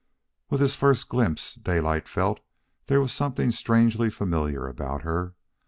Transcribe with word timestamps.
With 0.49 0.61
his 0.61 0.73
first 0.73 1.09
glimpse, 1.09 1.53
Daylight 1.53 2.07
felt 2.07 2.39
there 2.87 2.99
was 2.99 3.11
something 3.13 3.51
strangely 3.51 4.09
familiar 4.09 4.67
about 4.67 5.03
her. 5.03 5.35